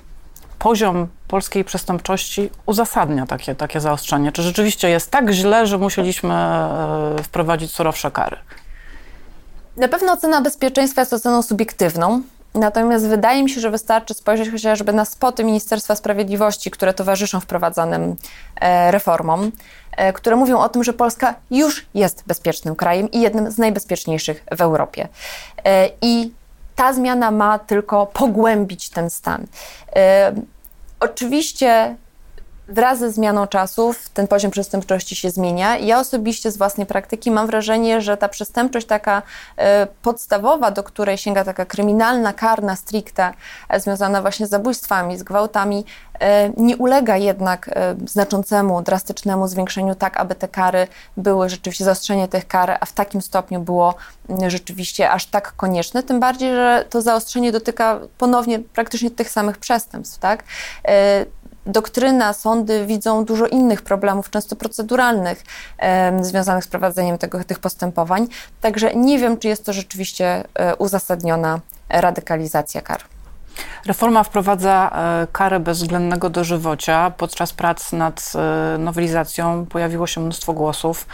poziom 0.59 1.09
polskiej 1.29 1.65
przestępczości 1.65 2.51
uzasadnia 2.67 3.27
takie, 3.27 3.55
takie 3.55 3.81
zaostrzenie? 3.81 4.33
Czy 4.33 4.43
rzeczywiście 4.43 4.89
jest 4.89 5.11
tak 5.11 5.31
źle, 5.31 5.67
że 5.67 5.79
musieliśmy 5.79 6.35
e, 6.35 7.23
wprowadzić 7.23 7.73
surowsze 7.73 8.11
kary? 8.11 8.37
Na 9.77 9.89
pewno 9.89 10.13
ocena 10.13 10.41
bezpieczeństwa 10.41 11.03
jest 11.03 11.13
oceną 11.13 11.43
subiektywną. 11.43 12.23
Natomiast 12.57 13.07
wydaje 13.07 13.43
mi 13.43 13.51
się, 13.51 13.61
że 13.61 13.71
wystarczy 13.71 14.15
spojrzeć 14.15 14.51
chociażby 14.51 14.93
na 14.93 15.05
spoty 15.05 15.45
Ministerstwa 15.45 15.97
Sprawiedliwości, 15.97 16.71
które 16.71 16.95
towarzyszą 16.95 17.41
wprowadzanym 17.41 18.17
e, 18.61 18.91
reformom, 18.91 19.53
e, 19.97 20.13
które 20.13 20.37
mówią 20.37 20.59
o 20.59 20.69
tym, 20.69 20.85
że 20.85 20.93
Polska 20.93 21.35
już 21.51 21.87
jest 21.95 22.25
bezpiecznym 22.27 22.77
krajem 22.77 23.11
i 23.11 23.21
jednym 23.21 23.51
z 23.51 23.59
najbezpieczniejszych 23.59 24.45
w 24.57 24.61
Europie. 24.61 25.09
E, 25.65 25.91
I 26.03 26.33
ta 26.77 26.93
zmiana 26.93 27.31
ma 27.31 27.59
tylko 27.59 28.07
pogłębić 28.07 28.91
ten 28.91 29.11
stan. 29.11 29.47
Oczywiście 31.01 31.97
wraz 32.69 32.99
ze 32.99 33.11
zmianą 33.11 33.47
czasów 33.47 34.09
ten 34.09 34.29
poziom 34.29 34.51
przestępczości 34.51 35.17
się 35.17 35.31
zmienia. 35.31 35.77
Ja 35.77 36.01
osobiście 36.01 36.51
z 36.51 36.57
własnej 36.57 36.87
praktyki 36.87 37.31
mam 37.31 37.47
wrażenie, 37.47 38.01
że 38.01 38.17
ta 38.17 38.29
przestępczość 38.29 38.87
taka 38.87 39.23
e, 39.57 39.87
podstawowa, 40.03 40.71
do 40.71 40.83
której 40.83 41.19
sięga 41.19 41.45
taka 41.45 41.65
kryminalna, 41.65 42.33
karna, 42.33 42.77
stricte, 42.77 43.33
e, 43.69 43.81
związana 43.81 44.23
właśnie 44.23 44.47
z 44.47 44.51
zabójstwami, 44.51 45.19
z 45.19 45.23
gwałtami, 45.23 45.85
e, 46.21 46.51
nie 46.57 46.77
ulega 46.77 47.17
jednak 47.17 47.71
znaczącemu, 48.07 48.83
drastycznemu 48.83 49.49
zwiększeniu, 49.49 49.95
tak 49.95 50.17
aby 50.17 50.35
te 50.35 50.49
kary 50.49 50.89
były 51.17 51.49
rzeczywiście, 51.49 51.85
zaostrzenie 51.85 52.29
tych 52.29 52.49
kar, 52.49 52.79
a 52.81 52.87
w 52.87 52.93
takim 52.93 53.23
stopniu 53.23 53.61
było 53.61 53.95
rzeczywiście 54.47 55.11
aż 55.11 55.27
tak 55.27 55.53
konieczne, 55.57 56.03
tym 56.03 56.21
bardziej, 56.21 56.51
że 56.51 56.85
to 56.91 57.03
zaostrzenie 57.03 57.53
dotyka 57.53 58.01
ponownie 58.19 58.59
praktycznie 58.59 59.11
tych 59.11 59.31
samych 59.31 59.59
przestępstw, 59.59 60.19
tak? 60.19 60.45
Doktryna, 61.67 62.33
sądy 62.33 62.87
widzą 62.87 63.25
dużo 63.25 63.47
innych 63.47 63.83
problemów, 63.83 64.31
często 64.31 64.57
proceduralnych, 64.57 65.43
związanych 66.21 66.65
z 66.65 66.69
prowadzeniem 66.69 67.19
tego, 67.19 67.45
tych 67.45 67.59
postępowań. 67.59 68.29
Także 68.61 68.95
nie 68.95 69.19
wiem, 69.19 69.39
czy 69.39 69.49
jest 69.49 69.65
to 69.67 69.73
rzeczywiście 69.73 70.45
e, 70.55 70.77
uzasadniona 70.77 71.61
radykalizacja 71.89 72.83
kar. 72.83 73.01
Reforma 73.87 74.23
wprowadza 74.23 74.91
e, 75.23 75.27
karę 75.33 75.61
bezwzględnego 75.61 76.31
dożywocia. 76.31 77.13
Podczas 77.17 77.53
prac 77.53 77.93
nad 77.93 78.33
e, 78.35 78.79
nowelizacją 78.79 79.67
pojawiło 79.67 80.07
się 80.07 80.21
mnóstwo 80.21 80.53
głosów, 80.53 81.07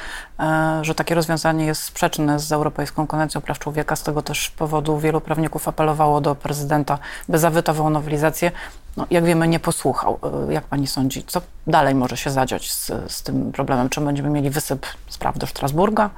że 0.82 0.94
takie 0.94 1.14
rozwiązanie 1.14 1.66
jest 1.66 1.82
sprzeczne 1.82 2.38
z 2.38 2.52
Europejską 2.52 3.06
Konwencją 3.06 3.40
Praw 3.40 3.58
Człowieka. 3.58 3.96
Z 3.96 4.02
tego 4.02 4.22
też 4.22 4.50
powodu 4.50 4.98
wielu 4.98 5.20
prawników 5.20 5.68
apelowało 5.68 6.20
do 6.20 6.34
prezydenta, 6.34 6.98
by 7.28 7.38
zawetował 7.38 7.90
nowelizację. 7.90 8.50
No, 8.96 9.06
jak 9.10 9.24
wiemy, 9.24 9.48
nie 9.48 9.60
posłuchał. 9.60 10.18
Jak 10.48 10.64
pani 10.64 10.86
sądzi, 10.86 11.24
co 11.26 11.42
dalej 11.66 11.94
może 11.94 12.16
się 12.16 12.30
zadziać 12.30 12.72
z, 12.72 12.90
z 13.08 13.22
tym 13.22 13.52
problemem? 13.52 13.88
Czy 13.88 14.00
będziemy 14.00 14.30
mieli 14.30 14.50
wysyp 14.50 14.86
spraw 15.08 15.38
do 15.38 15.46
Strasburga? 15.46 16.10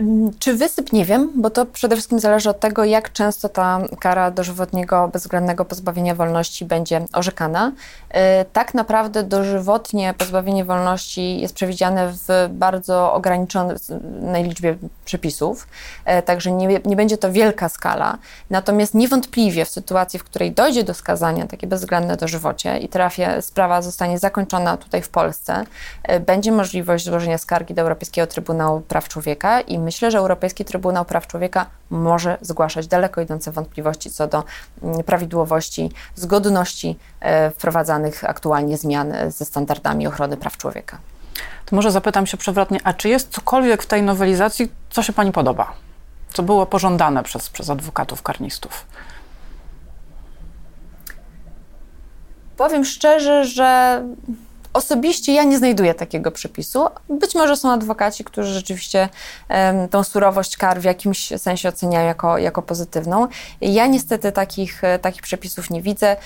Mm, 0.00 0.30
czy 0.38 0.54
wysyp? 0.54 0.92
Nie 0.92 1.04
wiem, 1.04 1.30
bo 1.34 1.50
to 1.50 1.66
przede 1.66 1.96
wszystkim 1.96 2.20
zależy 2.20 2.50
od 2.50 2.60
tego, 2.60 2.84
jak 2.84 3.12
często 3.12 3.48
ta 3.48 3.80
kara 3.98 4.30
dożywotniego 4.30 5.08
bezwzględnego 5.08 5.64
pozbawienia 5.64 6.14
wolności 6.14 6.64
będzie 6.64 7.04
orzekana. 7.12 7.72
Y, 8.10 8.14
tak 8.52 8.74
naprawdę 8.74 9.22
dożywotnie 9.22 10.14
pozbawienie 10.18 10.64
wolności 10.64 11.40
jest 11.40 11.54
przewidziane 11.54 12.12
w 12.12 12.48
bardzo 12.50 13.12
ograniczonej 13.12 14.44
liczbie 14.44 14.76
przepisów, 15.04 15.68
y, 16.18 16.22
także 16.22 16.52
nie, 16.52 16.80
nie 16.84 16.96
będzie 16.96 17.18
to 17.18 17.32
wielka 17.32 17.68
skala. 17.68 18.18
Natomiast 18.50 18.94
niewątpliwie 18.94 19.64
w 19.64 19.68
sytuacji, 19.68 20.18
w 20.18 20.24
której 20.24 20.52
dojdzie 20.52 20.84
do 20.84 20.94
skazania 20.94 21.46
takie 21.46 21.66
bezwzględne 21.66 22.16
dożywocie 22.16 22.78
i 22.78 22.88
trafia, 22.88 23.42
sprawa 23.42 23.82
zostanie 23.82 24.18
zakończona 24.18 24.76
tutaj 24.76 25.02
w 25.02 25.08
Polsce, 25.08 25.64
y, 26.12 26.20
będzie 26.20 26.52
możliwość 26.52 27.04
złożenia 27.04 27.38
skargi 27.38 27.74
do 27.74 27.82
Europejskiego 27.82 28.26
Trybunału 28.26 28.80
Praw 28.80 29.08
Człowieka 29.08 29.60
i 29.60 29.78
my 29.78 29.89
myślę, 29.90 30.10
że 30.10 30.18
Europejski 30.18 30.64
Trybunał 30.64 31.04
Praw 31.04 31.26
Człowieka 31.26 31.66
może 31.90 32.38
zgłaszać 32.40 32.86
daleko 32.86 33.20
idące 33.20 33.52
wątpliwości 33.52 34.10
co 34.10 34.26
do 34.26 34.44
mm, 34.82 35.02
prawidłowości, 35.02 35.90
zgodności 36.14 36.98
e, 37.20 37.50
wprowadzanych 37.50 38.24
aktualnie 38.24 38.76
zmian 38.76 39.12
ze 39.28 39.44
standardami 39.44 40.06
ochrony 40.06 40.36
praw 40.36 40.56
człowieka. 40.56 40.98
To 41.66 41.76
może 41.76 41.90
zapytam 41.90 42.26
się 42.26 42.36
przewrotnie, 42.36 42.80
a 42.84 42.92
czy 42.92 43.08
jest 43.08 43.30
cokolwiek 43.30 43.82
w 43.82 43.86
tej 43.86 44.02
nowelizacji, 44.02 44.72
co 44.90 45.02
się 45.02 45.12
Pani 45.12 45.32
podoba? 45.32 45.72
Co 46.32 46.42
było 46.42 46.66
pożądane 46.66 47.22
przez, 47.22 47.50
przez 47.50 47.70
adwokatów 47.70 48.22
karnistów? 48.22 48.86
Powiem 52.56 52.84
szczerze, 52.84 53.44
że 53.44 54.02
Osobiście 54.72 55.34
ja 55.34 55.44
nie 55.44 55.58
znajduję 55.58 55.94
takiego 55.94 56.30
przepisu. 56.30 56.86
Być 57.08 57.34
może 57.34 57.56
są 57.56 57.72
adwokaci, 57.72 58.24
którzy 58.24 58.54
rzeczywiście 58.54 59.08
um, 59.48 59.88
tą 59.88 60.04
surowość 60.04 60.56
kar 60.56 60.80
w 60.80 60.84
jakimś 60.84 61.32
sensie 61.36 61.68
oceniają 61.68 62.06
jako, 62.06 62.38
jako 62.38 62.62
pozytywną. 62.62 63.28
Ja 63.60 63.86
niestety 63.86 64.32
takich, 64.32 64.82
takich 65.02 65.22
przepisów 65.22 65.70
nie 65.70 65.82
widzę. 65.82 66.16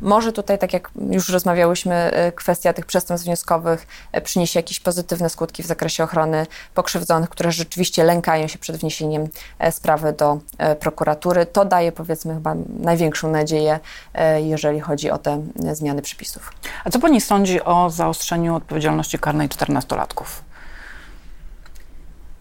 Może 0.00 0.32
tutaj, 0.32 0.58
tak 0.58 0.72
jak 0.72 0.90
już 1.10 1.28
rozmawiałyśmy, 1.28 1.94
e, 1.94 2.32
kwestia 2.32 2.72
tych 2.72 2.86
przestępstw 2.86 3.26
wnioskowych 3.26 3.86
e, 4.12 4.20
przyniesie 4.20 4.58
jakieś 4.58 4.80
pozytywne 4.80 5.30
skutki 5.30 5.62
w 5.62 5.66
zakresie 5.66 6.04
ochrony 6.04 6.46
pokrzywdzonych, 6.74 7.30
które 7.30 7.52
rzeczywiście 7.52 8.04
lękają 8.04 8.46
się 8.46 8.58
przed 8.58 8.76
wniesieniem 8.76 9.28
e, 9.58 9.72
sprawy 9.72 10.12
do 10.12 10.40
prokuratury. 10.80 11.46
To 11.46 11.64
daje, 11.64 11.92
powiedzmy, 11.92 12.34
chyba 12.34 12.54
największą 12.80 13.30
nadzieję, 13.30 13.80
jeżeli 14.36 14.80
chodzi 14.80 15.10
o 15.10 15.18
te 15.18 15.42
zmiany 15.72 16.02
przepisów. 16.02 16.52
A 16.84 16.90
co 16.90 16.98
pani 16.98 17.20
sądzi 17.20 17.62
o 17.62 17.90
zaostrzeniu 17.90 18.54
odpowiedzialności 18.54 19.18
karnej 19.18 19.48
14-latków? 19.48 20.24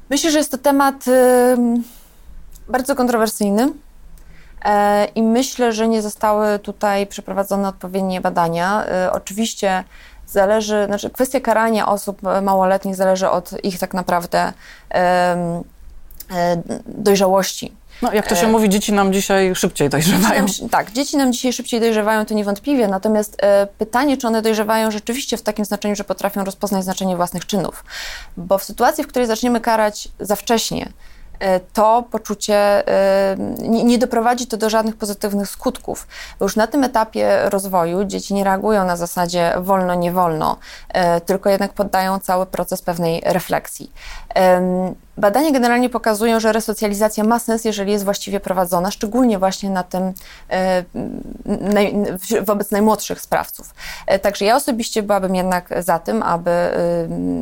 Myślę, 0.10 0.32
że 0.32 0.38
jest 0.38 0.52
to 0.52 0.58
temat 0.58 1.06
bardzo 2.68 2.96
kontrowersyjny. 2.96 3.72
E, 4.66 5.06
I 5.06 5.24
myślę, 5.24 5.74
że 5.74 5.88
nie 5.88 6.02
zostały 6.02 6.60
tutaj 6.60 7.08
przeprowadzone 7.08 7.68
odpowiednie 7.68 8.22
badania. 8.22 8.86
E, 8.86 9.12
oczywiście 9.12 9.84
zależy, 10.28 10.86
znaczy 10.86 11.10
kwestia 11.10 11.40
karania 11.40 11.88
osób 11.88 12.22
małoletnich 12.42 12.96
zależy 12.96 13.30
od 13.30 13.66
ich 13.66 13.80
tak 13.80 13.94
naprawdę 13.94 14.54
e, 14.94 15.66
dojrzałości. 16.86 17.74
No, 18.02 18.14
jak 18.14 18.28
to 18.28 18.36
się 18.36 18.48
e... 18.48 18.50
mówi, 18.50 18.70
dzieci 18.70 18.94
nam 18.94 19.14
dzisiaj 19.14 19.56
szybciej 19.56 19.90
dojrzewają. 19.90 20.46
Tak, 20.72 20.92
dzieci 20.92 21.18
nam 21.18 21.34
dzisiaj 21.34 21.54
szybciej 21.54 21.80
dojrzewają, 21.80 22.26
to 22.26 22.34
niewątpliwie. 22.34 22.88
Natomiast 22.88 23.38
e, 23.42 23.68
pytanie, 23.78 24.18
czy 24.18 24.28
one 24.28 24.42
dojrzewają 24.42 24.92
rzeczywiście 24.92 25.38
w 25.38 25.42
takim 25.42 25.66
znaczeniu, 25.66 25.96
że 25.96 26.04
potrafią 26.04 26.44
rozpoznać 26.44 26.84
znaczenie 26.84 27.16
własnych 27.16 27.46
czynów. 27.46 27.84
Bo 28.38 28.58
w 28.58 28.64
sytuacji, 28.64 29.04
w 29.04 29.08
której 29.08 29.28
zaczniemy 29.28 29.62
karać 29.62 30.08
za 30.20 30.36
wcześnie, 30.36 30.90
E, 30.90 31.19
to 31.74 32.04
poczucie 32.12 32.88
e, 32.88 33.36
nie, 33.60 33.98
doprowadzi 33.98 34.48
to 34.48 34.58
do 34.58 34.70
żadnych 34.70 34.96
pozytywnych 34.96 35.50
skutków. 35.50 36.08
Bo 36.40 36.46
już 36.46 36.56
na 36.56 36.68
tym 36.68 36.84
etapie 36.84 37.50
rozwoju 37.50 38.04
dzieci 38.04 38.34
nie 38.34 38.44
reagują 38.44 38.86
na 38.86 38.98
zasadzie 38.98 39.54
wolno, 39.60 39.96
nie 39.96 40.12
wolno, 40.12 40.58
e, 40.90 41.22
tylko 41.22 41.50
jednak 41.50 41.74
poddają 41.74 42.20
cały 42.20 42.46
proces 42.46 42.82
pewnej 42.82 43.22
refleksji. 43.26 43.92
Badania 45.18 45.52
generalnie 45.52 45.90
pokazują, 45.90 46.40
że 46.40 46.52
resocjalizacja 46.52 47.24
ma 47.24 47.40
sens, 47.40 47.66
jeżeli 47.66 47.92
jest 47.92 48.06
właściwie 48.06 48.40
prowadzona, 48.40 48.92
szczególnie 48.92 49.40
właśnie 49.40 49.70
na 49.70 49.84
tym 49.84 50.14
wobec 52.42 52.72
najmłodszych 52.72 53.22
sprawców. 53.22 53.74
Także 54.22 54.46
ja 54.46 54.56
osobiście 54.56 55.04
byłabym 55.04 55.36
jednak 55.36 55.70
za 55.80 56.00
tym, 56.00 56.24
aby 56.24 56.52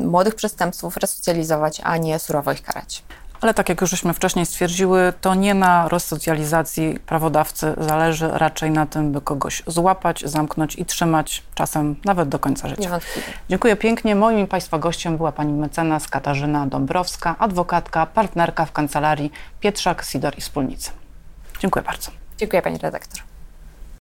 młodych 0.04 0.34
przestępców 0.34 0.96
resocjalizować, 0.96 1.80
a 1.84 1.96
nie 1.96 2.18
surowo 2.18 2.52
ich 2.52 2.62
karać. 2.62 3.02
Ale 3.40 3.54
tak 3.54 3.68
jak 3.68 3.80
już 3.80 3.90
żeśmy 3.90 4.14
wcześniej 4.14 4.46
stwierdziły, 4.46 5.12
to 5.20 5.34
nie 5.34 5.54
na 5.54 5.88
resocjalizacji 5.88 6.98
prawodawcy 7.06 7.74
zależy, 7.78 8.30
raczej 8.32 8.70
na 8.70 8.86
tym, 8.86 9.12
by 9.12 9.20
kogoś 9.20 9.62
złapać, 9.66 10.22
zamknąć 10.26 10.76
i 10.76 10.84
trzymać 10.84 11.42
czasem 11.54 11.96
nawet 12.04 12.28
do 12.28 12.38
końca 12.38 12.68
życia. 12.68 12.82
Niewątpliwie. 12.82 13.28
Dziękuję 13.48 13.76
pięknie. 13.76 14.14
Moim 14.14 14.46
Państwa 14.46 14.78
gościem 14.78 15.16
była 15.16 15.32
pani 15.32 15.52
mecenas 15.52 16.08
Katarzyna 16.08 16.66
Dąbrowska, 16.66 17.36
adwokatka, 17.38 18.06
partnerka 18.06 18.64
w 18.64 18.72
kancelarii 18.72 19.32
Pietrzak, 19.60 20.04
Sidor 20.04 20.38
i 20.38 20.40
Wspólnicy. 20.40 20.90
Dziękuję 21.60 21.82
bardzo. 21.82 22.10
Dziękuję 22.38 22.62
pani 22.62 22.78
redaktor. 22.78 23.27